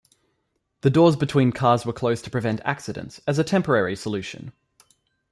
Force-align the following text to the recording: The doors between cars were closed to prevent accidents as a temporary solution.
The 0.81 0.89
doors 0.89 1.15
between 1.15 1.51
cars 1.51 1.85
were 1.85 1.93
closed 1.93 2.23
to 2.23 2.31
prevent 2.31 2.59
accidents 2.65 3.21
as 3.27 3.37
a 3.37 3.43
temporary 3.43 3.95
solution. 3.95 4.51